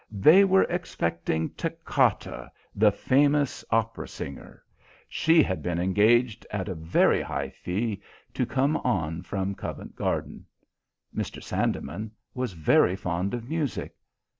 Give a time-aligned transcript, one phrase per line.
[0.09, 4.63] They were expecting Toccata, the famous opera singer.
[5.07, 8.01] She had been engaged at a very high fee
[8.33, 10.47] to come on from Covent Garden.
[11.15, 11.43] Mr.
[11.43, 13.93] Sandeman was very fond of music.